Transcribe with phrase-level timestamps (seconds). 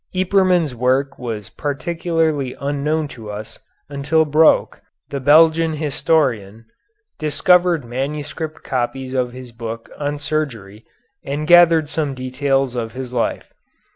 [0.15, 6.65] Yperman's work was practically unknown to us until Broeck, the Belgian historian,
[7.19, 10.85] discovered manuscript copies of his book on surgery
[11.23, 13.53] and gathered some details of his life.